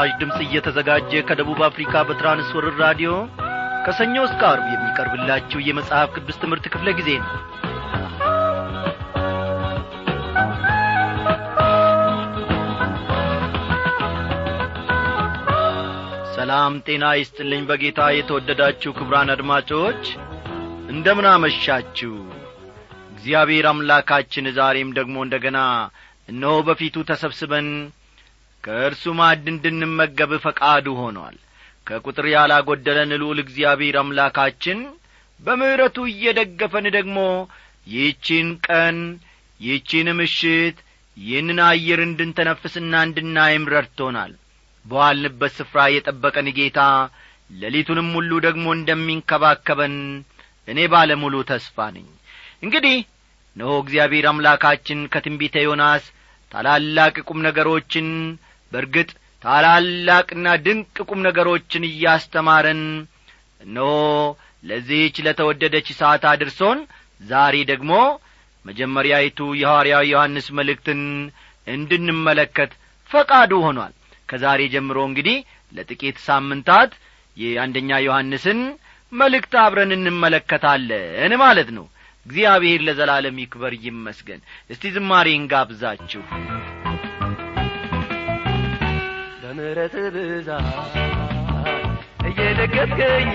[0.00, 3.10] በምስራች ድምፅ እየተዘጋጀ ከደቡብ አፍሪካ በትራንስወርር ራዲዮ
[3.84, 7.30] ከሰኞ እስከ አርብ የሚቀርብላችሁ የመጽሐፍ ቅዱስ ትምህርት ክፍለ ጊዜ ነው።
[16.36, 20.04] ሰላም ጤና ይስጥልኝ በጌታ የተወደዳችሁ ክብራን አድማጮች
[20.92, 22.14] እንደምን አመሻችሁ
[23.12, 25.60] እግዚአብሔር አምላካችን ዛሬም ደግሞ እንደ ገና
[26.28, 27.68] እነሆ በፊቱ ተሰብስበን
[28.64, 31.36] ከእርሱ ማዕድ እንድንመገብ ፈቃዱ ሆኗል።
[31.86, 34.78] ከቁጥር ያላጐደለን ልዑል እግዚአብሔር አምላካችን
[35.40, 37.18] በምሕረቱ እየደገፈን ደግሞ
[37.86, 38.96] ይህቺን ቀን
[39.60, 40.78] ይህቺን ምሽት
[41.16, 44.32] ይህንን አየር እንድንተነፍስና እንድናይም ረድቶናል።
[44.84, 46.80] በዋልንበት ስፍራ የጠበቀን ጌታ
[47.54, 49.94] ሌሊቱንም ሁሉ ደግሞ እንደሚንከባከበን
[50.68, 52.06] እኔ ባለሙሉ ተስፋ ነኝ።
[52.64, 52.96] እንግዲህ
[53.56, 56.04] እነሆ እግዚአብሔር አምላካችን ከትንቢተ ዮናስ
[56.52, 58.08] ታላላቅ ቁም ነገሮችን
[58.72, 59.10] በርግጥ
[59.42, 62.82] ታላላቅና ድንቅ ቁም ነገሮችን እያስተማረን
[63.60, 63.90] እነሆ
[64.64, 66.78] ለዚህች ለተወደደች ሰዓት አድርሶን
[67.22, 67.92] ዛሬ ደግሞ
[68.64, 71.00] መጀመሪያይቱ የሐዋርያው ዮሐንስ መልእክትን
[71.66, 72.72] እንድንመለከት
[73.10, 73.92] ፈቃዱ ሆኗል።
[74.28, 75.36] ከዛሬ ጀምሮ እንግዲህ
[75.72, 76.92] ለጥቂት ሳምንታት
[77.36, 78.60] የአንደኛ ዮሐንስን
[79.12, 81.86] መልእክት አብረን እንመለከታለን ማለት ነው።
[82.26, 84.40] እግዚአብሔር ለዘላለም ይክበር ይመስገን።
[84.72, 86.22] እስቲ ዝማሬ እንጋብዛችሁ
[89.48, 90.66] በምረት ብዛት
[92.28, 93.28] እየደገፍከኝ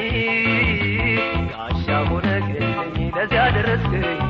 [1.52, 2.75] ጋሻ ሆነክኝ
[3.16, 4.22] ለዚያ ደረስከኝ።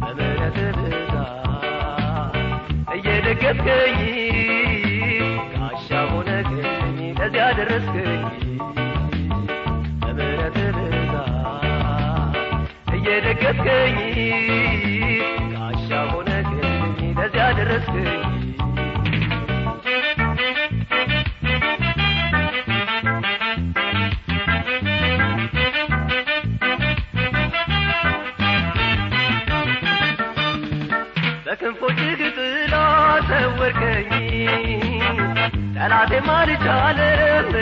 [0.00, 2.34] በምረት ብዛት
[2.96, 3.85] እየደገፍከኝ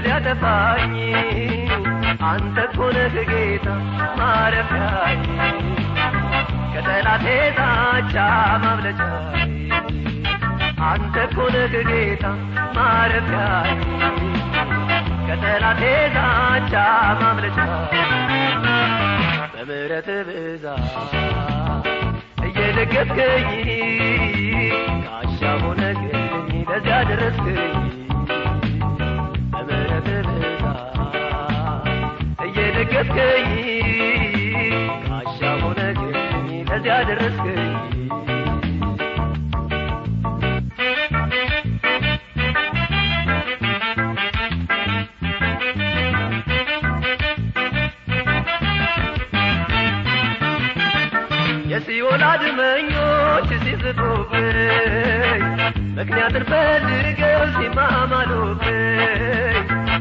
[0.05, 0.95] ሊያጠፋኝ
[2.31, 3.67] አንተ ኮነህ ጌታ
[4.19, 5.23] ማረፊያኝ
[6.75, 7.27] ከጠላቴ
[7.59, 8.15] ዛቻ
[8.65, 9.53] ማምለጫኝ
[10.91, 12.25] አንተ ኮነህ ጌታ
[12.77, 13.81] ማረፊያኝ
[15.29, 15.83] ከጠላቴ
[16.17, 16.75] ዛቻ
[17.23, 17.93] ማምለጫኝ
[19.55, 21.87] በምሕረት ብዛት
[22.49, 23.51] እየደገፍከኝ
[25.07, 26.25] ጋሻ ሆነክኝ
[26.71, 28.04] ለዚያ ደረስከኝ
[33.17, 33.51] እየደገፍከኝ
[35.07, 37.63] ጋሻ ሆነክኝ ለዚያ ደረስከኝ
[51.71, 54.59] የሲኦል አድመኞች ሲዝቱብኝ
[55.99, 58.77] ምክንያትን ፈልገው ሲማማሉብኝ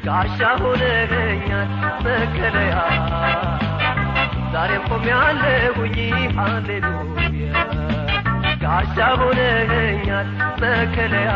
[0.06, 1.70] ጋሻ ሆነኸኛል
[2.06, 2.74] መከለያ
[4.54, 5.96] ዛሬም ቆሜያለሁኝ
[6.38, 7.52] ሃሌሉያ
[8.64, 10.28] ጋሻ ሆነኸኛል
[10.64, 11.32] መከለያ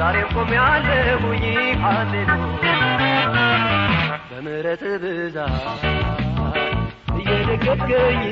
[0.00, 1.44] ዛሬም ቆሜያለሁኝ
[1.84, 2.74] ሃሌሉያ
[4.30, 5.84] በምሕረት ብዛት
[7.20, 8.22] እየደገፍከኝ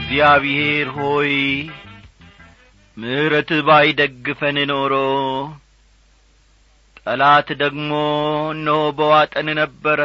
[0.00, 1.32] እግዚአብሔር ሆይ
[2.96, 4.94] ምሕረት ባይደግፈን ኖሮ
[7.00, 7.90] ጠላት ደግሞ
[8.52, 10.00] እነሆ በዋጠን ነበረ።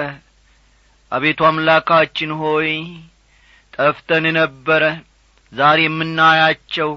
[1.12, 2.69] አቤቱ አምላካችን ሆይ
[3.73, 4.83] ጠፍተን ነበረ።
[5.53, 6.91] ዛሬ የምናያቸው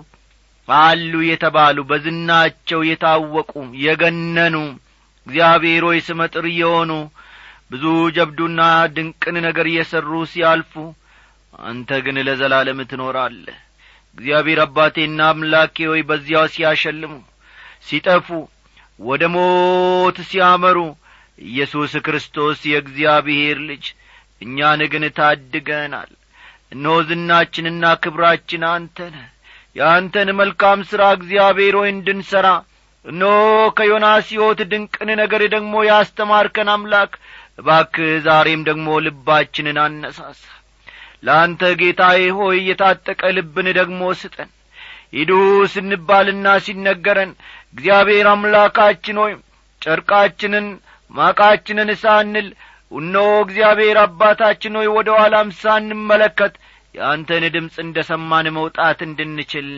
[0.68, 3.52] አሉ የተባሉ በዝናቸው የታወቁ
[3.82, 4.56] የገነኑ
[5.26, 6.92] እግዚአብሔር ሆይ ስመጥር የሆኑ
[7.70, 7.84] ብዙ
[8.16, 8.60] ጀብዱና
[8.94, 10.72] ድንቅን ነገር እየሠሩ ሲያልፉ
[11.64, 13.58] አንተ ግን ለዘላለም ትኖራለህ።
[14.18, 17.14] እግዚአብሔር አባቴና አምላኬ ሆይ በዚያው ሲያሸልሙ
[17.86, 18.28] ሲጠፉ
[19.00, 20.78] ወደ ሞት ሲያመሩ
[21.46, 23.84] ኢየሱስ ክርስቶስ የእግዚአብሔር ልጅ
[24.42, 26.12] እኛን ግን ታድገናል።
[26.72, 29.26] እነሆ ዝናችንና ክብራችን አንተ ነህ
[29.76, 32.48] የአንተን መልካም ሥራ እግዚአብሔር ሆይ እንድንሠራ
[33.04, 33.32] እነሆ
[33.76, 37.12] ከዮናስ ሕይወት ድንቅን ነገር ደግሞ ያስተማርከን አምላክ
[37.60, 40.42] እባክህ ዛሬም ደግሞ ልባችንን አነሳሳ።
[41.22, 44.50] ለአንተ ጌታዬ ሆይ የታጠቀ ልብን ደግሞ ስጠን።
[45.12, 45.32] ሂዱ
[45.72, 47.30] ስንባልና ሲነገረን
[47.74, 49.32] እግዚአብሔር አምላካችን ሆይ
[49.82, 50.66] ጨርቃችንን
[51.14, 52.48] ማቃችንን ሳንል
[52.92, 56.54] እነሆ እግዚአብሔር አባታችን ሆይ ወደ ኋላም ሳንመለከት
[56.96, 59.68] የአንተን ድምፅ እንደ ሰማን መውጣት እንድንችል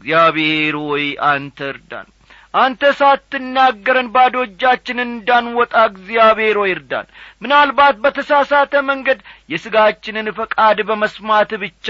[0.00, 2.08] እግዚአብሔር ሆይ አንተ እርዳን።
[2.54, 7.06] አንተ ሳትናገረን ባዶ እጃችንን እንዳንወጣ እግዚአብሔር ሆይ እርዳን።
[7.42, 9.18] ምናልባት በተሳሳተ መንገድ
[9.52, 11.88] የሥጋችንን ፈቃድ በመስማት ብቻ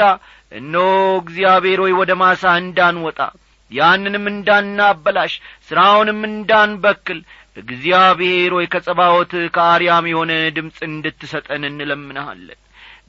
[0.53, 0.89] እነሆ
[1.23, 3.21] እግዚአብሔር ሆይ ወደ ማሳ እንዳንወጣ
[3.71, 5.33] ያንንም እንዳናበላሽ
[5.69, 7.19] ሥራውንም እንዳንበክል
[7.57, 12.59] እግዚአብሔር ሆይ ከጸባዖት ከአርያም የሆነ ድምፅ እንድትሰጠን እንለምንሃለን።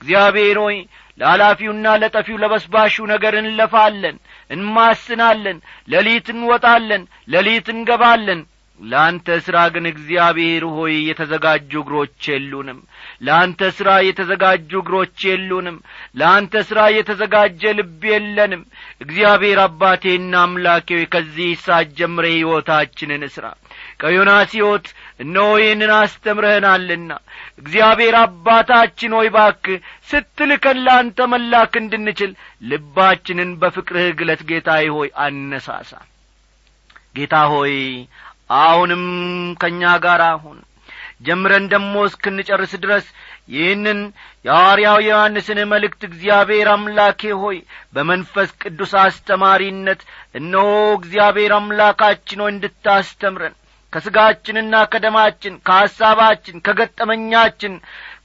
[0.02, 0.78] እግዚአብሔር ሆይ
[1.20, 4.18] ለኃላፊውና ለጠፊው ለበስባሹ ነገር እንለፋለን
[4.52, 5.58] እንማስናለን
[5.88, 8.42] ሌሊት እንወጣለን ሌሊት እንገባለን።
[8.80, 12.78] ለአንተ ሥራ ግን እግዚአብሔር ሆይ የተዘጋጁ እግሮች የሉንም።
[13.26, 15.78] ለአንተ ሥራ የተዘጋጁ እግሮች የሉንም።
[16.16, 18.62] ለአንተ ሥራ የተዘጋጀ ልብ የለንም።
[19.04, 23.46] እግዚአብሔር አባቴና አምላኬ ከዚህ ሳት ጀምረ ሕይወታችንን ሥራ
[24.00, 24.86] ከዮናስ ሕይወት
[25.24, 27.12] እነሆ ይህንን አስተምረህናልና
[27.62, 29.66] እግዚአብሔር አባታችን ሆይ ባክ
[30.10, 32.32] ስትልከን ለአንተ መላክ እንድንችል
[32.70, 35.92] ልባችንን በፍቅርህ ግለት ጌታዬ ሆይ አነሳሳ።
[37.16, 37.76] ጌታ ሆይ
[38.60, 39.04] አሁንም
[39.62, 40.58] ከእኛ ጋር አሁን
[41.26, 43.06] ጀምረን ደሞ እስክንጨርስ ድረስ
[43.54, 44.00] ይህንን
[44.46, 47.58] የሐዋርያው ዮሐንስን መልእክት እግዚአብሔር አምላኬ ሆይ
[47.96, 50.02] በመንፈስ ቅዱስ አስተማሪነት
[50.36, 50.68] እነሆ
[51.00, 53.56] እግዚአብሔር አምላካችን ሆይ እንድታስተምረን
[53.94, 57.74] ከሥጋችንና ከደማችን ከሐሳባችን ከገጠመኛችን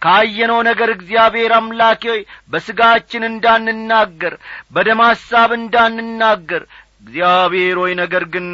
[0.05, 2.05] ካየነው ነገር እግዚአብሔር አምላኬ
[2.53, 4.35] በሥጋችን እንዳንናገር
[4.75, 6.63] በደም ሐሳብ እንዳንናገር።
[7.03, 8.47] እግዚአብሔር ሆይ ነገር ግን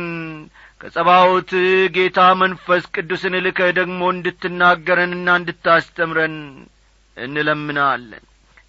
[0.80, 1.50] ከጸባዖት
[1.96, 6.36] ጌታ መንፈስ ቅዱስን ልከህ ደግሞ እንድትናገረንና እንድታስተምረን
[7.16, 8.24] እንለምናለን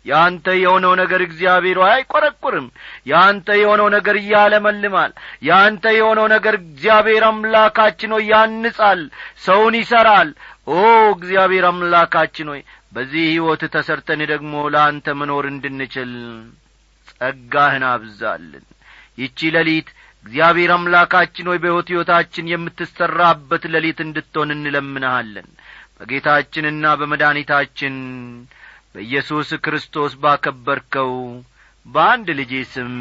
[0.06, 2.68] ያንተ የሆነው ነገር እግዚአብሔር አይቈረቁርም
[3.12, 5.12] ያንተ የሆነው ነገር እያለመልማል።
[5.48, 9.02] ያንተ የሆነው ነገር እግዚአብሔር አምላካችን ሆይ ያንጻል
[9.46, 10.30] ሰውን ይሠራል
[10.70, 10.78] ኦ
[11.14, 12.62] እግዚአብሔር አምላካችን ሆይ
[12.94, 16.12] በዚህ ሕይወት ተሰርተን ደግሞ ለአንተ መኖር እንድንችል
[17.12, 18.66] ጸጋህን አብዛልን።
[19.18, 19.88] ይቺ ሌሊት
[20.26, 25.48] እግዚአብሔር አምላካችን ሆይ በሕይወት ሕይወታችን የምትሠራበት ሌሊት እንድትሆን እንለምንሃለን።
[25.98, 27.96] በጌታችንና በመድኃኒታችን
[28.96, 31.12] በኢየሱስ ክርስቶስ ባከበርከው
[31.86, 32.94] በአንድ ልጄ ስም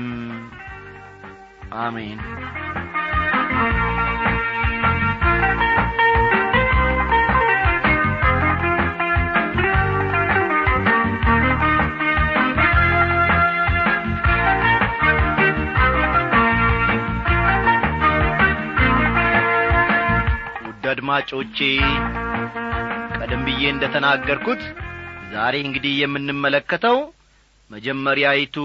[1.80, 2.20] አሜን።
[20.64, 21.58] ውድ አድማጮቼ
[23.16, 24.62] ቀደም ብዬ እንደ ተናገርኩት
[25.30, 26.96] ዛሬ እንግዲህ የምንመለከተው
[27.70, 28.56] መጀመሪያይቱ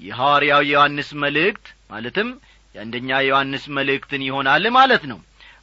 [0.00, 2.28] የሐዋርያው ዮሐንስ መልእክት ማለትም
[2.74, 5.18] የአንደኛ ዮሐንስ መልእክትን ይሆናል ማለት ነው።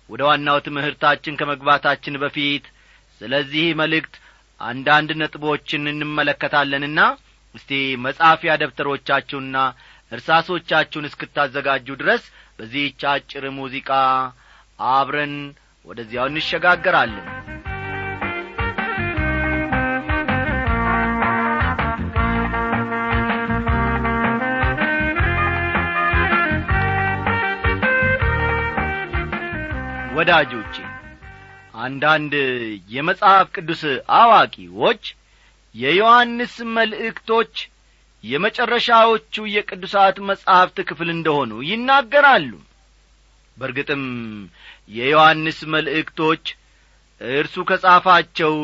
[0.10, 2.66] ወደ ዋናው ትምህርታችን ከመግባታችን በፊት
[3.22, 4.14] ስለዚህ መልእክት
[4.62, 7.00] አንዳንድ ነጥቦችን እንመለከታለንና
[7.56, 7.72] እስቲ
[8.06, 9.58] መጻፊያ ደብተሮቻችሁና
[10.12, 12.24] እርሳሶቻችሁን እስክታዘጋጁ ድረስ
[12.60, 13.90] በዚህች አጭር ሙዚቃ
[14.90, 15.36] አብረን
[15.88, 17.26] ወደዚያው እንሸጋገራለን
[30.20, 30.76] ወዳጆቼ
[31.80, 32.34] አንዳንድ
[32.90, 33.82] የመጽሐፍ ቅዱስ
[34.18, 35.04] አዋቂዎች
[35.76, 37.54] የዮሐንስ መልእክቶች
[38.24, 42.52] የመጨረሻዎቹ የቅዱሳት መጻሕፍት ክፍል እንደሆኑ ይናገራሉ።
[43.58, 44.04] በርግጥም
[44.92, 46.44] የዮሐንስ መልእክቶች
[47.22, 48.56] እርሱ ከጻፋቸው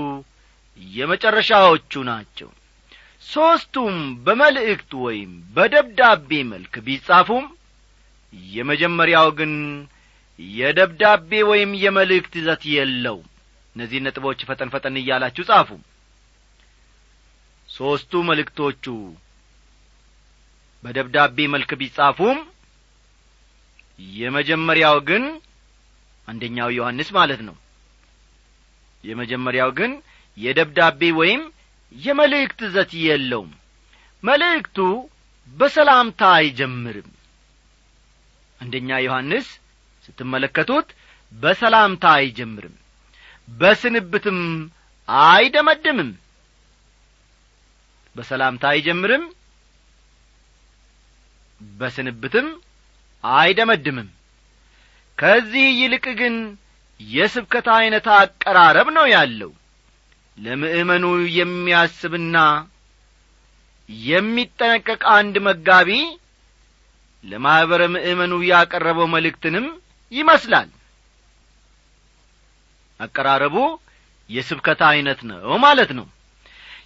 [0.82, 2.50] የመጨረሻዎቹ ናቸው።
[3.26, 3.96] ሦስቱም
[4.26, 7.46] በመልእክት ወይም በደብዳቤ መልክ ቢጻፉም
[8.52, 9.54] የመጀመሪያው ግን
[10.40, 13.18] የደብዳቤ ወይም የመልእክት ይዘት የለው
[13.76, 15.70] እነዚህ ነጥቦች ፈጠን ፈጠን እያላችሁ ጻፉ።
[17.70, 18.86] ሦስቱ መልእክቶቹ
[20.84, 22.40] በደብዳቤ መልክ ቢጻፉም
[24.18, 25.24] የመጀመሪያው ግን
[26.28, 27.56] አንደኛው ዮሐንስ ማለት ነው።
[29.04, 29.92] የመጀመሪያው ግን
[30.38, 31.42] የደብዳቤ ወይም
[31.96, 33.52] የመልእክት ይዘት የለውም።
[34.24, 34.78] መልእክቱ
[35.54, 37.10] በሰላምታ አይጀምርም።
[38.62, 39.48] አንደኛ ዮሐንስ
[40.06, 40.88] ስትመለከቱት
[41.32, 42.76] በሰላምታ አይጀምርም
[43.50, 44.40] በስንብትም
[45.28, 46.12] አይደመድምም።
[48.16, 49.24] በሰላምታ አይጀምርም
[51.62, 52.48] በስንብትም
[53.24, 54.10] አይደመድምም።
[55.18, 56.36] ከዚህ ይልቅ ግን
[57.00, 59.52] የስብከት ዐይነት አቀራረብ ነው ያለው።
[60.38, 61.06] ለምእመኑ
[61.38, 62.38] የሚያስብና
[64.08, 65.90] የሚጠነቀቅ አንድ መጋቢ
[67.24, 69.66] ለማኅበረ ምእመኑ ያቀረበው መልእክትንም
[70.16, 70.70] ይመስላል።
[73.00, 73.56] አቀራረቡ
[74.30, 76.06] የስብከት ዐይነት ነው ማለት ነው።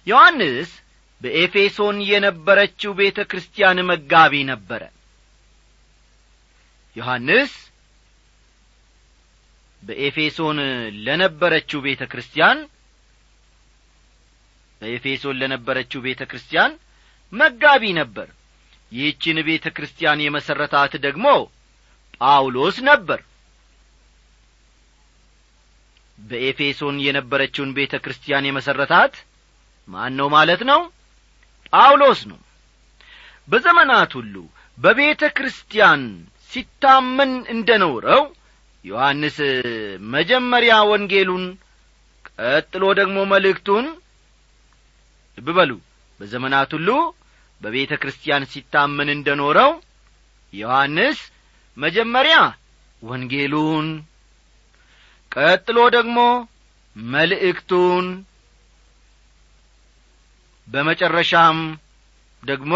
[0.06, 0.70] ዮሐንስ
[1.20, 4.82] በኤፌሶን የነበረችው ቤተ ክርስቲያን መጋቢ ነበረ።
[6.96, 7.52] ዮሐንስ
[9.82, 10.58] በኤፌሶን
[11.04, 12.58] ለነበረችው ቤተ ክርስቲያን
[14.82, 16.72] በኤፌሶን ለነበረችው ቤተ ክርስቲያን
[17.32, 18.28] መጋቢ ነበር።
[18.92, 21.26] ይህችን ቤተ ክርስቲያን የመሠረታት ደግሞ
[22.20, 23.20] ጳውሎስ ነበር።
[26.18, 29.14] በኤፌሶን የነበረችውን ቤተ ክርስቲያን የመሠረታት
[29.88, 30.80] ማን ነው ማለት ነው?
[31.72, 32.38] ጳውሎስ ነው።
[33.48, 34.34] በዘመናት ሁሉ
[34.78, 36.02] በቤተ ክርስቲያን
[36.50, 38.22] ሲታመን እንደ ኖረው
[38.84, 39.36] ዮሐንስ
[40.12, 41.44] መጀመሪያ ወንጌሉን
[42.30, 43.86] ቀጥሎ ደግሞ መልእክቱን
[45.38, 45.72] ልብ በሉ።
[46.20, 46.88] በዘመናት ሁሉ
[47.60, 49.72] በቤተ ክርስቲያን ሲታመን እንደ ኖረው
[50.52, 51.18] ዮሐንስ
[51.76, 52.36] መጀመሪያ
[53.02, 53.86] ወንጌሉን
[55.32, 56.18] ቀጥሎ ደግሞ
[56.96, 58.06] መልእክቱን
[60.68, 61.58] በመጨረሻም
[62.42, 62.74] ደግሞ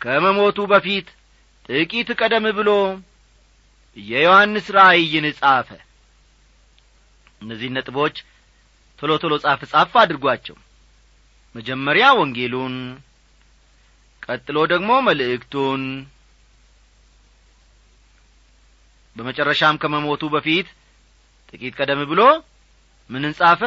[0.00, 1.06] ከመሞቱ በፊት
[1.68, 2.70] ጥቂት ቀደም ብሎ
[3.96, 5.68] የዮሐንስ ራእይን ጻፈ።
[7.42, 8.16] እነዚህ ነጥቦች
[8.98, 10.56] ቶሎ ቶሎ ጻፍ ጻፍ አድርጓቸው።
[11.54, 12.74] መጀመሪያ ወንጌሉን
[14.22, 15.82] ቀጥሎ ደግሞ መልእክቱን
[19.20, 20.68] በመጨረሻም ከመሞቱ በፊት
[21.50, 22.20] ጥቂት ቀደም ብሎ
[23.10, 23.62] ምንን ጻፈ?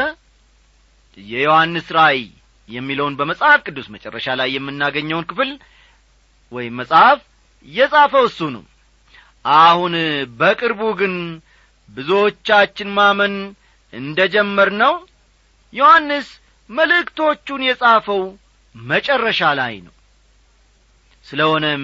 [1.17, 2.21] የዮሐንስ ራእይ
[2.69, 5.49] የሚለውን በመጽሐፍ ቅዱስ መጨረሻ ላይ የምናገኘውን ክፍል
[6.51, 7.19] ወይም መጽሐፍ
[7.67, 8.63] የጻፈው እሱ ነው።
[9.45, 9.93] አሁን
[10.39, 11.13] በቅርቡ ግን
[11.89, 13.35] ብዙዎቻችን ማመን
[13.93, 14.93] እንደ ጀመር ነው
[15.73, 16.27] ዮሐንስ
[16.69, 18.21] መልእክቶቹን የጻፈው
[18.75, 19.93] መጨረሻ ላይ ነው።
[21.25, 21.83] ስለሆነም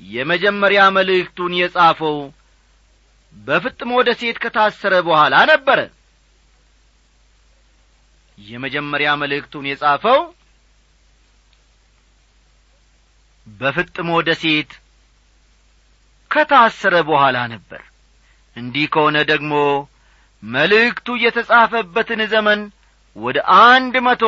[0.00, 2.18] የመጀመሪያ መልእክቱን የጻፈው
[3.36, 5.80] በፍጥሞ ደሴት ከታሰረ በኋላ ነበረ
[8.38, 10.20] የመጀመሪያ መልእክቱን የጻፈው
[13.46, 14.70] በፍጥሞ ደሴት
[16.30, 17.82] ከታሰረ በኋላ ነበር።
[18.56, 19.52] እንዲህ ከሆነ ደግሞ
[20.42, 22.60] መልእክቱ የተጻፈበትን ዘመን
[23.16, 24.24] ወደ አንድ መቶ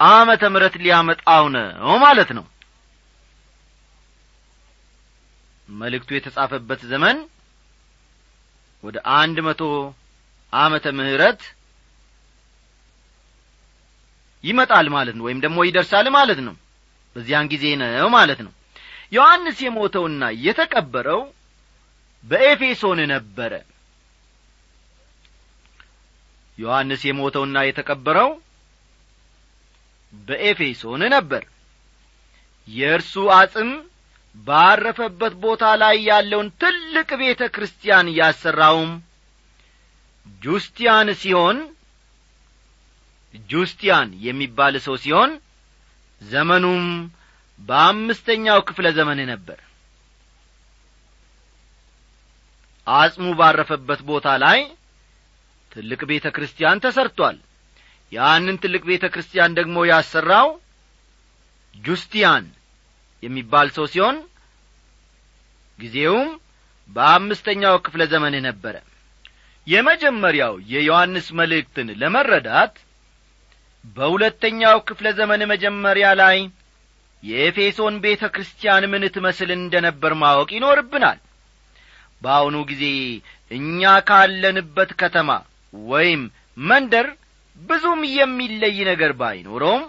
[0.00, 2.44] ዓመተ ምረት ሊያመጣው ነው ማለት ነው።
[5.68, 7.18] መልእክቱ የተጻፈበት ዘመን
[8.84, 9.62] ወደ አንድ መቶ
[10.52, 11.42] ዓመተ ምህረት
[14.44, 16.54] ይመጣል ማለት ነው ወይም ደግሞ ይደርሳል ማለት ነው።
[17.16, 18.52] በዚያን ጊዜ ነው ማለት ነው።
[19.12, 21.20] ዮሐንስ የሞተውና የተቀበረው
[22.24, 23.52] በኤፌሶን ነበረ።
[26.58, 28.30] ዮሐንስ የሞተውና የተቀበረው
[30.12, 31.44] በኤፌሶን ነበር።
[32.68, 33.70] የእርሱ አጽም
[34.36, 38.92] ባረፈበት ቦታ ላይ ያለውን ትልቅ ቤተ ክርስቲያን ያሠራውም
[40.42, 41.58] ጁስቲያን ሲሆን
[43.50, 45.30] ጁስቲያን የሚባል ሰው ሲሆን
[46.20, 46.86] ዘመኑም
[47.60, 49.58] በአምስተኛው ክፍለ ዘመን ነበር።
[52.86, 54.60] አጽሙ ባረፈበት ቦታ ላይ
[55.72, 57.36] ትልቅ ቤተ ክርስቲያን ተሰርቷል።
[58.12, 60.48] ያንን ትልቅ ቤተ ክርስቲያን ደግሞ ያሰራው
[61.74, 62.46] ጁስቲያን
[63.22, 64.16] የሚባል ሰው ሲሆን
[65.78, 66.30] ጊዜውም
[66.90, 68.74] በአምስተኛው ክፍለ ዘመን ነበረ።
[69.66, 72.74] የመጀመሪያው የዮሐንስ መልእክትን ለመረዳት
[73.96, 76.38] በሁለተኛው ክፍለ ዘመን መጀመሪያ ላይ
[77.22, 81.18] የኤፌሶን ቤተ ክርስቲያን ምን ትመስል እንደ ነበር ማወቅ ይኖርብናል።
[82.22, 82.84] በአሁኑ ጊዜ
[83.50, 85.30] እኛ ካለንበት ከተማ
[85.86, 86.22] ወይም
[86.64, 87.06] መንደር
[87.60, 89.84] ብዙም የሚለይ ነገር ባይኖረውም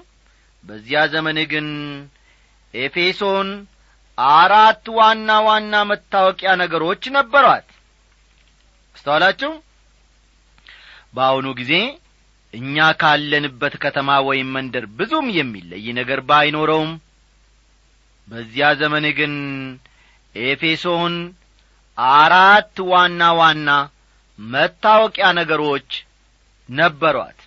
[0.63, 1.68] በዚያ ዘመን ግን
[2.74, 3.50] ኤፌሶን
[4.18, 7.68] አራት ዋና ዋና መታወቂያ ነገሮች ነበሯት።
[8.96, 9.51] አስተዋላችሁ?
[11.15, 11.74] በአሁኑ ጊዜ
[12.53, 16.92] እኛ ካለንበት ከተማ ወይም መንደር ብዙም የሚለይ ነገር ባይኖረውም
[18.27, 19.34] በዚያ ዘመን ግን
[20.36, 21.15] ኤፌሶን
[22.18, 23.70] አራት ዋና ዋና
[24.39, 25.89] መታወቂያ ነገሮች
[26.70, 27.39] ነበሯት።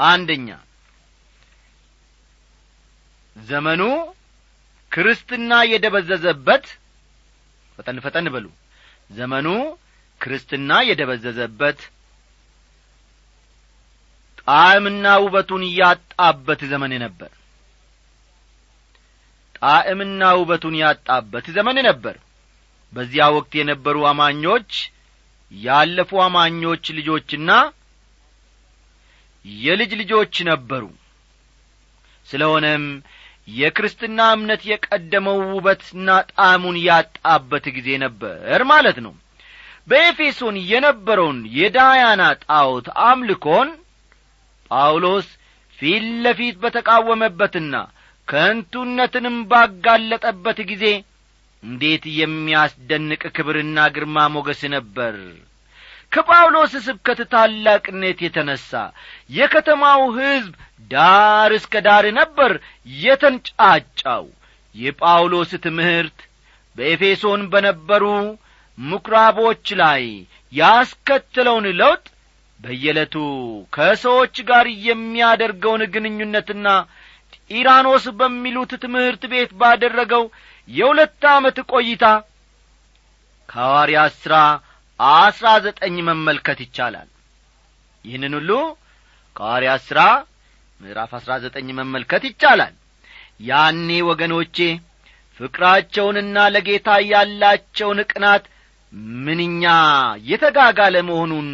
[0.00, 0.48] አንደኛ
[3.36, 3.82] ዘመኑ
[4.92, 6.64] ክርስትና የደበዘዘበት
[7.78, 8.46] ፈጠን ፈጠን በሉ።
[9.10, 9.48] ዘመኑ
[10.20, 11.78] ክርስትና የደበዘዘበት
[14.42, 17.30] ጣዕምና ውበቱን ያጣበት ዘመን ነበር።
[19.58, 22.16] ጣዕምና ውበቱን ያጣበት ዘመን ነበር።
[22.92, 24.72] በዚያ ወቅት የነበሩ አማኞች
[25.52, 27.50] ያለፉ አማኞች ልጆችና
[29.44, 30.84] የልጅ ልጆች ነበሩ።
[32.28, 32.84] ስለሆነም
[33.48, 39.14] የክርስትና እምነት የቀደመው ውበትና ጣዕሙን ያጣበት ጊዜ ነበር ማለት ነው።
[39.88, 43.70] በኤፌሶን የነበረውን የዳያና ጣዖት አምልኮን
[44.70, 45.28] ጳውሎስ
[45.78, 47.74] ፊት ለፊት በተቃወመበትና
[48.28, 50.84] ከንቱነትንም ባጋለጠበት ጊዜ
[51.62, 55.16] እንዴት የሚያስደንቅ ክብርና ግርማ ሞገስ ነበር
[56.12, 58.70] ከጳውሎስ ስብከት ታላቅነት የተነሣ
[59.30, 60.52] የከተማው ሕዝብ
[60.90, 62.52] ዳር እስከ ዳር ነበር
[63.02, 64.24] የተንጫጫው።
[64.74, 66.18] የጳውሎስ ትምህርት
[66.76, 68.04] በኤፌሶን በነበሩ
[68.78, 70.04] ምኵራቦች ላይ
[70.52, 72.04] ያስከተለውን ለውጥ
[72.60, 73.14] በየዕለቱ
[73.72, 76.68] ከሰዎች ጋር የሚያደርገውን ግንኙነትና
[77.50, 80.24] ጢራኖስ በሚሉት ትምህርት ቤት ባደረገው
[80.68, 82.04] የሁለት ዓመት ቆይታ
[83.48, 84.34] ከሐዋርያት ሥራ
[85.12, 87.08] አስራ ዘጠኝ መመልከት ይቻላል።
[88.04, 88.50] ይህንን ሁሉ
[89.36, 90.00] ከሐዋርያት ሥራ
[90.80, 92.74] ምዕራፍ አሥራ ዘጠኝ መመልከት ይቻላል።
[93.44, 94.56] ያኔ ወገኖቼ
[95.40, 98.44] ፍቅራቸውንና ለጌታ ያላቸውን ቅናት
[99.24, 99.64] ምንኛ
[100.24, 101.48] የተጋጋለ መሆኑን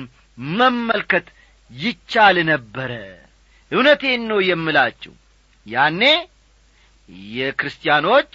[0.56, 1.26] መመልከት
[1.70, 2.92] ይቻል ነበረ።
[3.72, 5.12] እውነቴን ነው የምላችሁ።
[5.66, 6.02] ያኔ
[7.32, 8.30] የክርስቲያኖች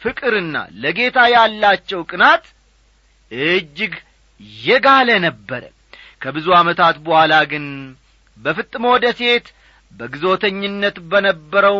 [0.00, 2.44] ፍቅርና ለጌታ ያላቸው ቅናት
[3.32, 3.94] እጅግ
[4.62, 5.62] የጋለ ነበረ
[6.22, 7.64] ከብዙ ዓመታት በኋላ ግን
[8.36, 9.46] በፍጥሞ ደሴት
[9.92, 11.78] በግዞተኝነት በነበረው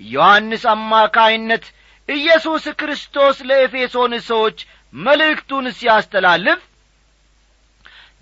[0.00, 1.64] ዮሐንስ አማካይነት
[2.08, 4.58] ኢየሱስ ክርስቶስ ለኤፌሶን ሰዎች
[4.94, 6.60] መልእክቱን ሲያስተላልፍ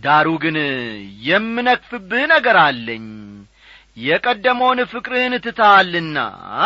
[0.01, 0.57] ዳሩ ግን
[1.27, 3.05] የምነክፍብህ ነገር አለኝ
[3.97, 6.17] የቀደመውን ፍቅርህን ትታልና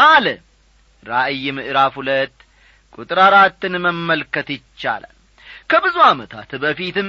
[0.04, 0.26] አለ።
[1.02, 2.36] ራእይ ምዕራፍ ሁለት
[2.94, 5.14] ቁጥር አራትን መመልከት ይቻላል
[5.70, 7.08] ከብዙ ዓመታት በፊትም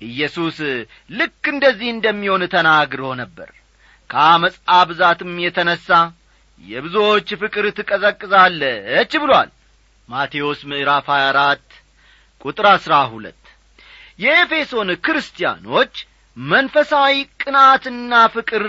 [0.00, 0.56] ኢየሱስ
[1.10, 3.50] ልክ እንደዚህ እንደሚሆን ተናግሮ ነበር።
[4.10, 4.54] ከአመፃ
[4.88, 5.88] ብዛትም የተነሣ
[6.64, 9.50] የብዙዎች ፍቅር ትቀዘቅዛለች ብሏል።
[10.08, 11.76] ማቴዎስ ምዕራፍ 24
[12.44, 13.36] ቁጥር አሥራ ሁለት
[14.18, 15.94] የኤፌሶን ክርስቲያኖች
[16.36, 18.64] መንፈሳዊ ቅናትና ፍቅር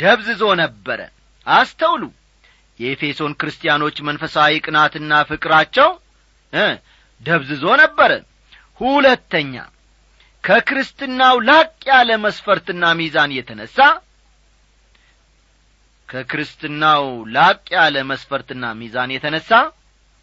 [0.00, 1.00] ደብዝዞ ነበረ።
[1.46, 2.02] አስተውሉ።
[2.80, 5.90] የኤፌሶን ክርስቲያኖች መንፈሳዊ ቅናትና ፍቅራቸው
[7.20, 8.12] ደብዝዞ ነበረ
[8.80, 9.54] ሁለተኛ
[10.44, 13.76] ከክርስትናው ላቅ ያለ መስፈርትና ሚዛን የተነሣ
[16.08, 19.50] ከክርስትናው ላቅ ያለ መስፈርትና ሚዛን የተነሣ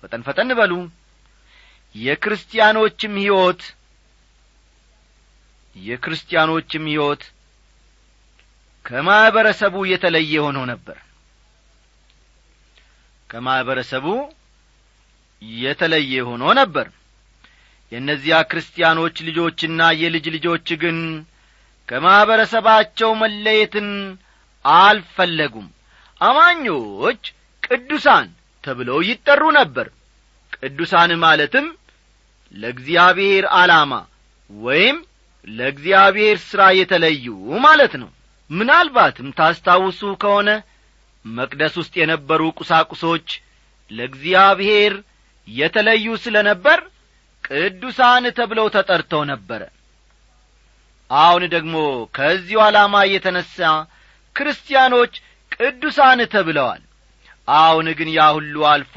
[0.03, 0.73] ፈጠን ፈጠን በሉ
[1.95, 3.61] የክርስቲያኖችም ሕይወት
[5.75, 7.23] የክርስቲያኖችም ሕይወት
[8.85, 10.97] ከማኅበረሰቡ የተለየ ሆኖ ነበር።
[13.29, 14.07] ከማኅበረሰቡ
[15.61, 16.87] የተለየ ሆኖ ነበር
[17.91, 20.97] የእነዚያ ክርስቲያኖች ልጆችና የልጅ ልጆች ግን
[21.87, 23.89] ከማኅበረሰባቸው መለየትን
[24.65, 25.67] አልፈለጉም።
[26.21, 27.23] አማኞች
[27.63, 28.27] ቅዱሳን
[28.63, 29.87] ተብለው ይጠሩ ነበር።
[30.57, 31.65] ቅዱሳን ማለትም
[32.53, 33.93] ለእግዚአብሔር ዓላማ
[34.49, 34.97] ወይም
[35.47, 37.25] ለእግዚአብሔር ሥራ የተለዩ
[37.65, 38.09] ማለት ነው።
[38.49, 40.49] ምናልባትም ታስታውሱ ከሆነ
[41.25, 43.27] መቅደስ ውስጥ የነበሩ ቁሳቁሶች
[43.91, 44.93] ለእግዚአብሔር
[45.47, 46.79] የተለዩ ስለ ነበር
[47.47, 49.61] ቅዱሳን ተብለው ተጠርተው ነበረ
[51.11, 51.75] አሁን ደግሞ
[52.15, 53.57] ከዚሁ ዓላማ የተነሣ
[54.35, 55.13] ክርስቲያኖች
[55.55, 56.81] ቅዱሳን ተብለዋል።
[57.47, 58.95] አሁን ግን ያ ሁሉ አልፎ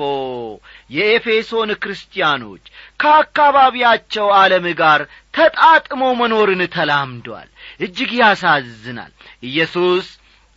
[0.90, 2.62] የኤፌሶን ክርስቲያኖች
[3.00, 5.00] ከአካባቢያቸው ዓለም ጋር
[5.34, 7.48] ተጣጥሞ መኖርን ተላምዷል።
[7.80, 10.06] እጅግ ያሳዝናል። ኢየሱስ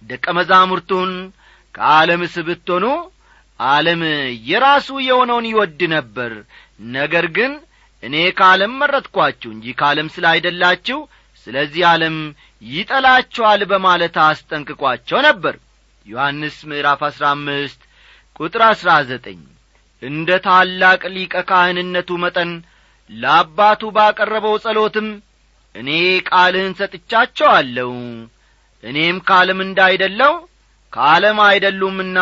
[0.01, 1.11] ደቀ መዛሙርቱን
[1.75, 2.85] ከዓለም ስብትሆኑ
[3.59, 4.01] ዓለም
[4.49, 6.31] የራሱ የሆነውን ይወድ ነበር።
[6.95, 7.51] ነገር ግን
[8.03, 10.25] እኔ ከዓለም መረጥኳችሁ እንጂ ከዓለም ስለ
[11.47, 12.15] ስለዚህ ዓለም
[12.61, 15.55] ይጠላችኋል በማለት አስጠንቅቋቸው ነበር።
[16.05, 17.81] ዮሐንስ ምዕራፍ አሥራ አምስት
[18.39, 19.39] ቁጥር አሥራ ዘጠኝ
[20.01, 22.51] እንደ ታላቅ ሊቀ ካህንነቱ መጠን
[23.09, 25.07] ለአባቱ ባቀረበው ጸሎትም
[25.75, 25.89] እኔ
[26.29, 27.91] ቃልህን ሰጥቻቸዋለሁ።
[28.83, 30.33] እኔም ከዓለም እንዳይደለው
[30.93, 32.19] ከዓለም አይደሉምና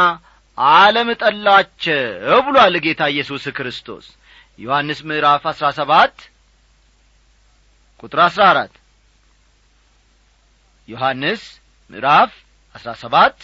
[0.58, 2.02] ዓለም ጠላቸው
[2.48, 4.06] ብሏል ጌታ ኢየሱስ ክርስቶስ
[4.60, 6.16] ዮሐንስ ምዕራፍ አሥራ ሰባት
[8.00, 8.74] ቁጥር አሥራ አራት።
[10.88, 11.42] ዮሐንስ
[11.92, 12.32] ምዕራፍ
[12.76, 13.38] አሥራ ሰባት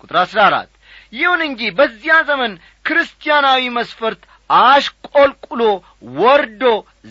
[0.00, 0.70] ቁጥር አሥራ አራት።
[1.12, 2.52] ይሁን እንጂ በዚያ ዘመን
[2.86, 5.62] ክርስቲያናዊ መስፈርት አሽቈልቁሎ
[6.16, 6.62] ወርዶ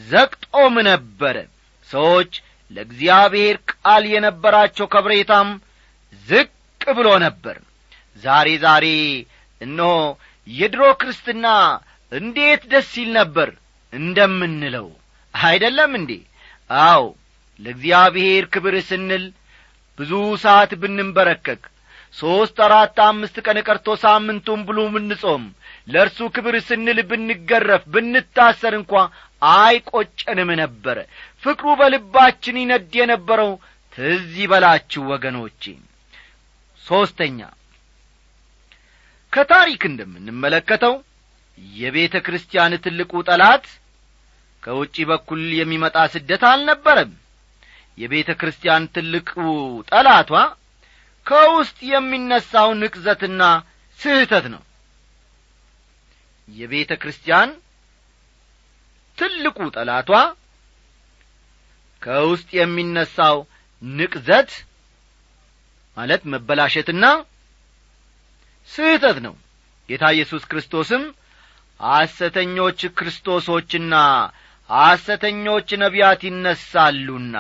[0.08, 1.36] ዘግጦም ነበረ።
[1.90, 2.32] ሰዎች
[2.72, 5.50] ለእግዚአብሔር ቃል የነበራቸው ከብሬታም
[6.28, 6.50] ዝቅ
[6.92, 7.58] ብሎ ነበር።
[8.24, 8.86] ዛሬ ዛሬ
[9.62, 9.94] እነሆ
[10.48, 11.48] የድሮ ክርስትና
[12.12, 13.50] እንዴት ደስ ይል ነበር
[13.94, 14.88] እንደምንለው!
[15.34, 16.12] አይደለም እንዴ?
[16.70, 17.04] አዎ
[17.60, 19.24] ለእግዚአብሔር ክብር ስንል
[19.98, 20.12] ብዙ
[20.44, 21.62] ሰዓት ብንንበረከክ
[22.16, 25.44] ሦስት አራት አምስት ቀን ቀርቶ ሳምንቱን ብሉ ምንጾም
[25.88, 28.94] ለእርሱ ክብር ስንል ብንገረፍ ብንታሰር እንኳ
[29.42, 30.98] አይቈጨንም ነበረ
[31.44, 33.52] ፍቅሩ በልባችን ይነድ የነበረው
[33.98, 35.64] ትዝ ይበላችሁ ወገኖቼ!
[36.86, 37.40] ሦስተኛ
[39.34, 40.96] ከታሪክ እንደምንመለከተው
[41.62, 43.66] የቤተ ክርስቲያን ትልቁ ጠላት
[44.64, 47.12] ከውጪ በኩል የሚመጣ ስደት አልነበረም።
[47.98, 49.32] የቤተ ክርስቲያን ትልቁ
[49.90, 50.32] ጠላቷ
[51.26, 53.42] ከውስጥ የሚነሣው ንቅዘትና
[54.00, 54.62] ስህተት ነው።
[56.48, 57.50] የቤተ ክርስቲያን
[59.18, 60.10] ትልቁ ጠላቷ
[62.02, 63.38] ከውስጥ የሚነሣው
[63.82, 64.52] ንቅዘት
[65.98, 67.06] ማለት መበላሸትና
[68.72, 69.34] ስህተት ነው።
[69.90, 71.04] ጌታ ኢየሱስ ክርስቶስም
[71.82, 73.96] ሐሰተኞች ክርስቶሶችና
[74.70, 77.36] ሐሰተኞች ነቢያት ይነሳሉና።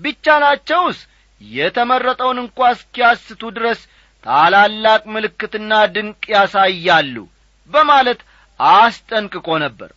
[0.00, 0.98] ቢቻላቸውስ
[1.40, 3.80] የተመረጠውን እንኳ እስኪያስቱ ድረስ
[4.24, 7.16] ታላላቅ ምልክትና ድንቅ ያሳያሉ
[7.70, 8.20] በማለት
[8.60, 9.90] አስጠንቅቆ ነበር።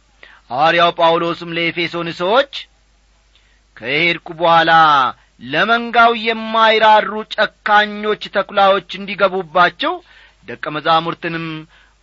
[0.51, 2.53] ሐዋርያው ጳውሎስም ለኤፌሶን ሰዎች
[3.77, 4.71] ከሄድኩ በኋላ
[5.45, 9.93] ለመንጋው የማይራሩ ጨካኞች ተኩላዎች እንዲገቡባቸው
[10.47, 11.47] ደቀ መዛሙርትንም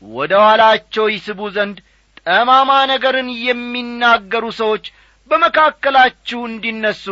[0.03, 1.77] ወደ ኋላቸው ይስቡ ዘንድ
[2.21, 4.85] ጠማማ ነገርን የሚናገሩ ሰዎች
[5.31, 7.05] በመካከላችሁ እንዲነሱ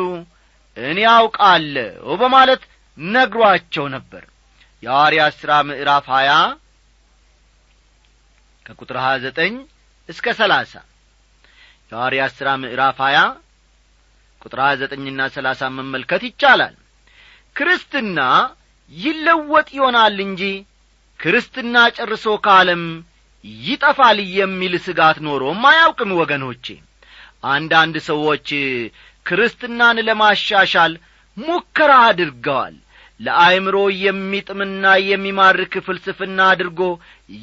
[0.76, 2.62] እኔ አውቃለሁ በማለት
[2.98, 4.22] ነግሯቸው ነበር።
[4.82, 6.30] የሐዋርያት ሥራ ምዕራፍ ሀያ
[8.66, 9.54] ከቁጥር ሀያ ዘጠኝ
[10.08, 10.72] እስከ ሰላሳ
[11.92, 13.18] የሐዋርያት ሥራ ምዕራፍ ሀያ
[14.42, 16.74] ቁጥር ሀያ ዘጠኝና ሰላሳ መመልከት ይቻላል።
[17.56, 18.20] ክርስትና
[18.92, 20.42] ይለወጥ ይሆናል እንጂ
[21.20, 22.82] ክርስትና ጨርሶ ከዓለም
[23.64, 26.66] ይጠፋል የሚል ስጋት ኖሮም አያውቅም ወገኖቼ።
[27.48, 28.48] አንዳንድ ሰዎች
[29.26, 30.92] ክርስትናን ለማሻሻል
[31.36, 32.74] ሙከራ አድርገዋል።
[33.20, 36.80] ለአይምሮ የሚጥምና የሚማርክ ፍልስፍና አድርጎ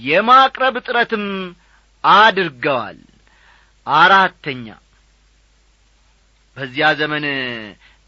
[0.05, 1.25] የማቅረብ ጥረትም
[2.03, 2.99] አድርገዋል።
[3.87, 4.65] አራተኛ
[6.57, 7.25] በዚያ ዘመን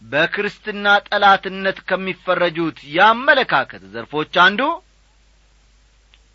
[0.01, 4.62] በክርስትና ጠላትነት ከሚፈረጁት የአመለካከት ዘርፎች አንዱ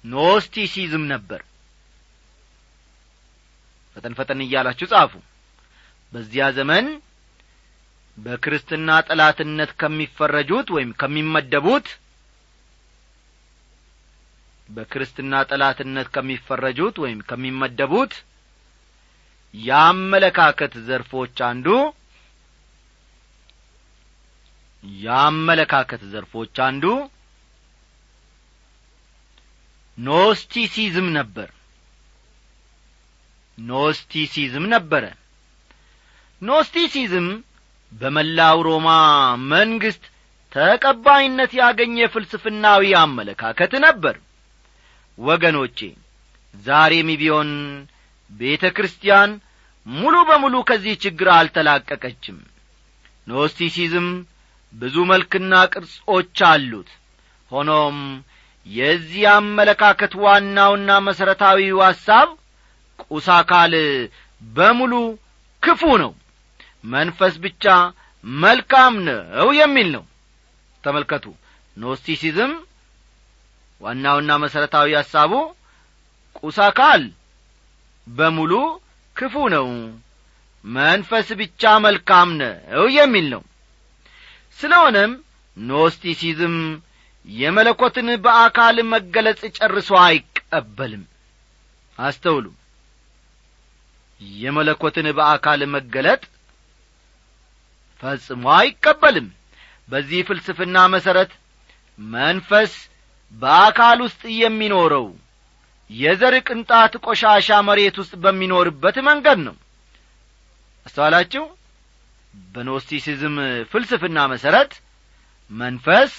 [0.04, 1.40] ኖስቲሲዝም ነበር።
[3.96, 5.12] ፈጠን ፈጠን እያላችሁ ጻፉ።
[6.12, 6.86] በዚያ ዘመን
[8.18, 11.86] በክርስትና ጠላትነት ከሚፈረጁት ወይም ከሚመደቡት
[14.68, 18.12] በክርስትና ጠላትነት ከሚፈረጁት ወይም ከሚመደቡት
[19.54, 21.66] የአመለካከት ዘርፎች አንዱ
[24.84, 26.84] የአመለካከት ዘርፎች አንዱ
[29.98, 31.48] ኖስቲሲዝም ነበር።
[33.58, 35.04] ኖስቲሲዝም ነበረ።
[36.42, 37.28] ኖስቲሲዝም
[37.92, 38.88] በመላው ሮማ
[39.52, 40.04] መንግሥት
[40.52, 44.16] ተቀባይነት ያገኘ ፍልስፍናዊ አመለካከት ነበር።
[45.18, 45.78] ወገኖቼ
[46.54, 47.50] ዛሬም ቢሆን
[48.30, 49.30] ቤተ ክርስቲያን
[49.86, 52.36] ሙሉ በሙሉ ከዚህ ችግር አልተላቀቀችም።
[53.26, 54.06] ኖስቲሲዝም
[54.74, 56.88] ብዙ መልክና ቅርጾች አሉት።
[57.50, 57.98] ሆኖም
[58.66, 62.28] የዚህ አመለካከት ዋናውና መሠረታዊው ሐሳብ
[63.06, 63.72] ቁስ አካል
[64.42, 64.92] በሙሉ
[65.62, 66.12] ክፉ ነው።
[66.92, 67.64] መንፈስ ብቻ
[68.42, 70.04] መልካም ነው የሚል ነው።
[70.84, 71.24] ተመልከቱ።
[71.76, 72.52] ኖስቲሲዝም
[73.80, 75.32] ዋናውና መሠረታዊ ሐሳቡ
[76.40, 77.02] ቁስ አካል
[78.06, 78.52] በሙሉ
[79.16, 79.66] ክፉ ነው።
[80.64, 82.54] መንፈስ ብቻ መልካም ነው
[82.96, 83.42] የሚል ነው።
[84.58, 85.12] ስለሆነም
[85.56, 86.56] ኖስቲሲዝም
[87.28, 91.04] የመለኮትን በአካል መገለጽ ጨርሶ አይቀበልም።
[91.98, 92.46] አስተውሉ።
[94.38, 96.22] የመለኮትን በአካል መገለጥ
[98.02, 99.28] ፈጽሞ አይቀበልም።
[99.88, 101.32] በዚህ ፍልስፍና መሠረት
[101.98, 102.72] መንፈስ
[103.34, 105.06] በአካል ውስጥ የሚኖረው
[105.90, 109.56] የዘር ቅንጣት ቆሻሻ መሬት ውስጥ በሚኖርበት መንገድ ነው።
[110.86, 111.42] አስተዋላችሁ?
[112.54, 113.36] በኖስቲሲዝም
[113.72, 114.72] ፍልስፍና መሠረት
[115.50, 116.12] መንፈስ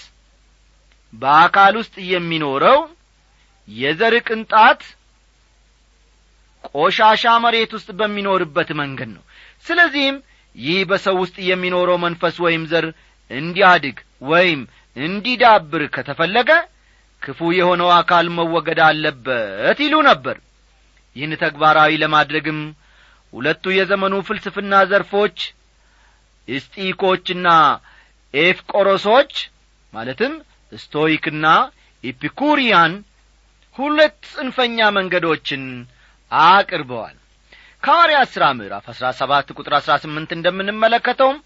[1.16, 2.80] በአካል ውስጥ የሚኖረው
[3.68, 4.82] የዘር ቅንጣት
[6.70, 9.24] ቆሻሻ መሬት ውስጥ በሚኖርበት መንገድ ነው።
[9.66, 10.16] ስለዚህም
[10.56, 12.86] ይህ በሰው ውስጥ የሚኖረው መንፈስ ወይም ዘር
[13.32, 13.98] እንዲያድግ
[14.30, 14.62] ወይም
[14.98, 16.52] እንዲዳብር ከተፈለገ
[17.22, 20.38] ክፉ የሆነው አካል መወገድ አለበት ይሉ ነበር።
[21.16, 22.60] ይህን ተግባራዊ ለማድረግም
[23.34, 25.38] ሁለቱ የዘመኑ ፍልስፍና ዘርፎች
[26.48, 27.48] እስጢኮችና
[28.34, 29.32] ኤፍቆሮሶች
[29.94, 30.34] ማለትም
[30.72, 31.46] ስቶይክና
[32.04, 32.94] ኢፒኩሪያን
[33.78, 35.64] ሁለት ጽንፈኛ መንገዶችን
[36.32, 37.16] አቅርበዋል።
[37.84, 41.38] ከሐዋርያት ሥራ ምዕራፍ አሥራ ሰባት ቁጥር አሥራ ስምንት እንደምንመለከተውም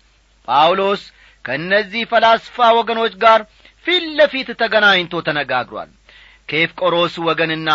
[0.48, 1.02] ጳውሎስ
[1.46, 3.42] ከእነዚህ ፈላስፋ ወገኖች ጋር
[3.86, 5.90] ፊት ለፊት ተገናኝቶ ተነጋግሯል።
[6.50, 7.70] ከኤፍቆሮስ ወገንና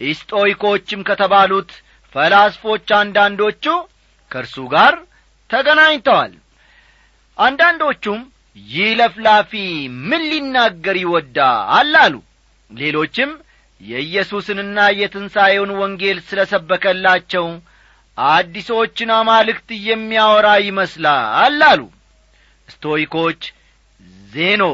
[0.00, 1.70] ኢስጦይኮችም ከተባሉት
[2.14, 3.64] ፈላስፎች አንዳንዶቹ
[4.30, 4.94] ከእርሱ ጋር
[5.50, 6.32] ተገናኝተዋል።
[7.38, 8.20] አንዳንዶቹም
[8.56, 9.50] ይህ ለፍላፊ
[10.08, 12.14] ምን ሊናገር ይወዳል አሉ።
[12.70, 13.30] ሌሎችም
[13.80, 17.46] የኢየሱስንና የትንሣኤውን ወንጌል ስለ ሰበከላቸው
[18.18, 21.80] አዲሶችን አማልክት የሚያወራ ይመስላል አሉ።
[22.68, 23.42] ስቶይኮች
[24.32, 24.64] ዜኖ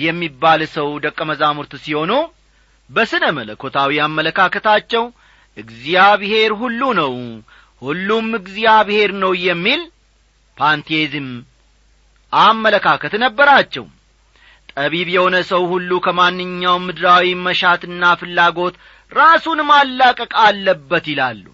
[0.00, 2.12] የሚባል ሰው ደቀ መዛሙርት ሲሆኑ
[2.90, 5.04] በስነ መለኮታዊ አመለካከታቸው
[5.56, 7.14] እግዚአብሔር ሁሉ ነው
[7.82, 9.80] ሁሉም እግዚአብሔር ነው የሚል
[10.56, 11.28] ፓንቴዝም
[12.32, 13.84] አመለካከት ነበራቸው።
[14.72, 18.74] ጠቢብ የሆነ ሰው ሁሉ ከማንኛውም ምድራዊ መሻትና ፍላጎት
[19.12, 21.44] ራሱን ማላቀቅ አለበት ይላሉ።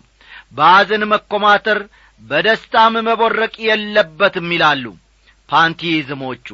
[0.56, 1.78] በአዘን መኰማተር
[2.22, 4.84] በደስታም መቦረቅ የለበትም ይላሉ
[5.48, 6.46] ፓንቲዝሞቹ።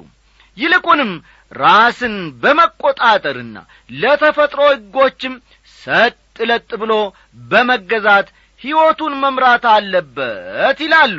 [0.56, 1.12] ይልቁንም
[1.52, 3.56] ራስን በመቈጣጠርና
[3.94, 5.34] ለተፈጥሮ ሕጎችም
[5.78, 6.92] ሰጥ ለጥ ብሎ
[7.44, 8.28] በመገዛት
[8.60, 11.16] ሕይወቱን መምራት አለበት ይላሉ።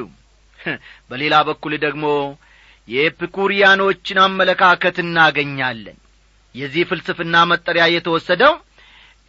[1.10, 2.06] በሌላ በኩል ደግሞ
[2.88, 5.98] የኤፒኩሪያኖችን አመለካከት እናገኛለን።
[6.56, 8.54] የዚህ ፍልስፍና መጠሪያ የተወሰደው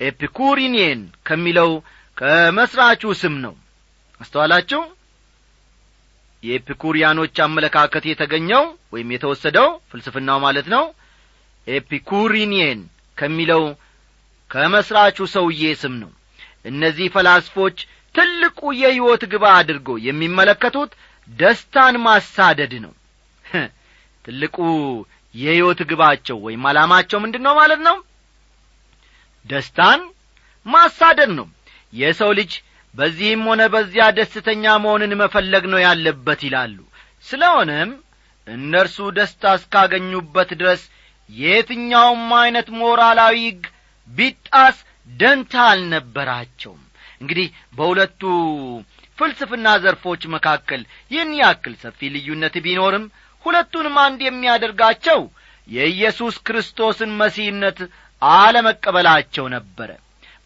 [0.01, 1.71] ኤፒኩሪኒየን ከሚለው
[2.17, 3.55] ከመሥራቹ ስም ነው።
[4.21, 4.83] አስተዋላችሁ?
[6.43, 8.65] የኤፒኩሪያኖች አመለካከት የተገኘው
[8.95, 10.85] ወይም የተወሰደው ፍልስፍናው ማለት ነው
[11.67, 12.81] ኤፒኩሪኒየን
[13.19, 13.63] ከሚለው
[14.51, 16.11] ከመሥራቹ ሰውዬ ስም ነው።
[16.65, 17.79] እነዚህ ፈላስፎች
[18.15, 20.93] ትልቁ የሕይወት ግባ አድርጎ የሚመለከቱት
[21.29, 22.93] ደስታን ማሳደድ ነው
[24.27, 24.57] ትልቁ
[25.35, 27.97] የሕይወት ግባቸው ወይም አላማቸው ምንድን ነው ማለት ነው?
[29.47, 30.01] ደስታን
[30.67, 31.47] ማሳደድ ነው።
[31.93, 32.53] የሰው ልጅ
[32.95, 36.77] በዚህም ሆነ በዚያ ደስተኛ መሆንን መፈለግ ነው ያለበት ይላሉ።
[37.27, 37.91] ስለሆነም
[38.47, 40.83] እነርሱ ደስታ እስካገኙበት ድረስ
[41.31, 43.63] የትኛውም ዐይነት ሞራላዊ ሕግ
[44.09, 44.77] ቢጣስ
[45.11, 46.83] ደንታ አልነበራቸውም።
[47.21, 48.23] እንግዲህ በሁለቱ
[49.19, 53.05] ፍልስፍና ዘርፎች መካከል ይህን ያክል ሰፊ ልዩነት ቢኖርም
[53.47, 55.21] ሁለቱንም አንድ የሚያደርጋቸው
[55.69, 57.79] የኢየሱስ ክርስቶስን መሲህነት
[58.23, 59.91] አለመቀበላቸው ነበረ።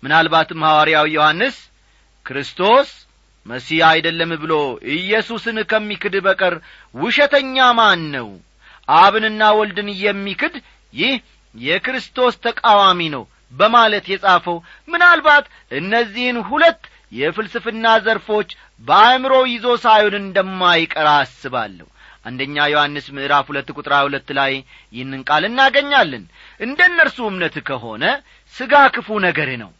[0.03, 1.57] ምናልባትም ሐዋርያው ዮሐንስ
[2.27, 2.89] ክርስቶስ
[3.47, 4.55] መሲህ አይደለም ብሎ
[4.95, 6.55] ኢየሱስን ከሚክድ በቀር
[6.95, 8.29] ውሸተኛ ማን ነው?
[8.89, 10.55] አብንና ወልድን የሚክድ
[10.93, 11.15] ይህ
[11.55, 14.57] የክርስቶስ ተቃዋሚ ነው በማለት የጻፈው
[14.89, 16.83] ምናልባት እነዚህን ሁለት
[17.13, 18.51] የፍልስፍና ዘርፎች
[18.85, 21.87] በአእምሮ ይዞ ሳይሆን እንደማይቀር አስባለሁ
[22.25, 24.53] አንደኛ ዮሐንስ ምዕራፍ ሁለት ቁጥር ሁለት ላይ
[24.95, 26.25] ይህንን ቃል እናገኛለን።
[26.61, 28.05] እንደ እነርሱ እምነት ከሆነ
[28.55, 29.71] ሥጋ ክፉ ነገር ነው።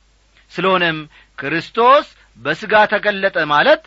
[0.53, 0.99] ስለሆነም
[1.39, 2.07] ክርስቶስ
[2.39, 3.83] በሥጋ ተገለጠ ማለት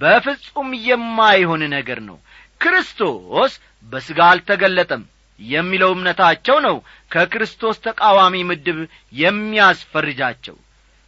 [0.00, 2.18] በፍጹም የማይሆን ነገር ነው።
[2.62, 3.52] ክርስቶስ
[3.92, 5.02] በሥጋ አልተገለጠም
[5.40, 6.76] የሚለው እምነታቸው ነው
[7.10, 8.78] ከክርስቶስ ተቃዋሚ ምድብ
[9.22, 10.56] የሚያስፈርጃቸው።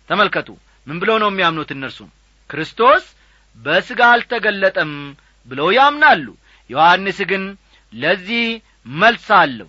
[0.08, 0.48] ተመልከቱ
[0.86, 1.98] ምን ብለው ነው የሚያምኑት እነርሱ
[2.50, 3.04] ክርስቶስ
[3.58, 4.92] በሥጋ አልተገለጠም
[5.48, 6.26] ብለው ያምናሉ
[6.70, 7.44] ዮሐንስ ግን
[7.92, 8.44] ለዚህ
[8.96, 9.68] መልስ አለው።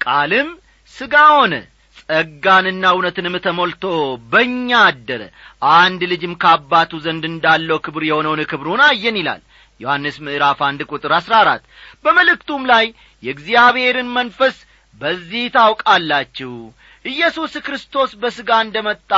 [0.00, 0.48] ቃልም
[0.94, 1.54] ሥጋ ሆነ
[2.00, 3.84] ጸጋንና እውነትንም ተሞልቶ
[4.32, 5.22] በእኛ አደረ።
[5.76, 9.42] አንድ ልጅም ከአባቱ ዘንድ እንዳለው ክብር የሆነውን ክብሩን አየን ይላል
[9.80, 11.62] ዮሐንስ ምዕራፍ አንድ ቁጥር አሥራ አራት።
[12.04, 12.84] በመልእክቱም ላይ
[13.22, 14.56] የእግዚአብሔርን መንፈስ
[15.00, 16.52] በዚህ ታውቃላችሁ
[17.04, 19.12] ኢየሱስ ክርስቶስ በሥጋ እንደ መጣ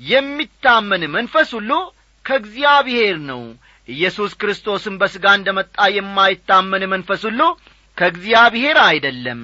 [0.00, 1.72] የሚታመን መንፈስ ሁሉ
[2.24, 3.42] ከእግዚአብሔር ነው
[3.92, 7.40] ኢየሱስ ክርስቶስም በሥጋ እንደ መጣ የማይታመን መንፈስ ሁሉ
[7.98, 9.40] ከእግዚአብሔር አይደለም።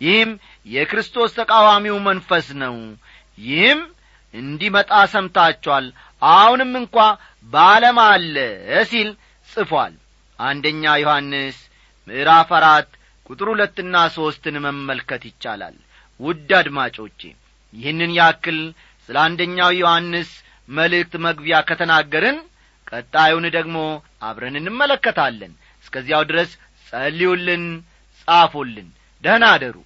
[0.00, 0.30] ይህም
[0.66, 2.76] የክርስቶስ ተቃዋሚው መንፈስ ነው።
[3.38, 3.80] ይህም
[4.34, 5.86] እንዲመጣ ሰምታችኋል።
[6.22, 6.96] አሁንም እንኳ
[7.46, 8.36] በዓለም አለ
[8.90, 9.10] ሲል
[9.48, 9.94] ጽፏል።
[10.38, 11.56] አንደኛ ዮሐንስ
[12.08, 12.88] ምዕራፍ አራት
[13.30, 15.76] ቁጥር ሁለትና ሦስትን መመልከት ይቻላል።
[16.20, 17.20] ውድ አድማጮቼ
[17.74, 18.58] ይህንን ያክል
[19.08, 20.30] ስለ አንደኛው ዮሐንስ
[20.68, 22.38] መልእክት መግቢያ ከተናገርን
[22.90, 23.76] ቀጣዩን ደግሞ
[24.22, 25.52] አብረን እንመለከታለን።
[25.84, 26.50] እስከዚያው ድረስ
[26.88, 27.64] ጸልዩልን
[28.18, 28.88] ጻፉልን።
[29.24, 29.76] ደህና አደሩ